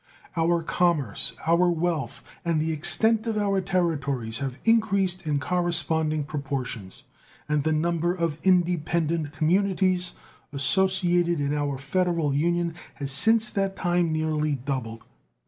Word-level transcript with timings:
Our 0.35 0.63
commerce, 0.63 1.33
our 1.45 1.69
wealth, 1.69 2.23
and 2.43 2.59
the 2.59 2.71
extent 2.71 3.27
of 3.27 3.37
our 3.37 3.61
territories 3.61 4.39
have 4.39 4.57
increased 4.65 5.27
in 5.27 5.39
corresponding 5.39 6.23
proportions, 6.23 7.03
and 7.47 7.61
the 7.61 7.71
number 7.71 8.11
of 8.11 8.39
independent 8.41 9.31
communities 9.31 10.13
associated 10.51 11.39
in 11.39 11.53
our 11.53 11.77
Federal 11.77 12.33
Union 12.33 12.73
has 12.95 13.11
since 13.11 13.51
that 13.51 13.75
time 13.75 14.11
nearly 14.11 14.55
doubled. 14.55 15.03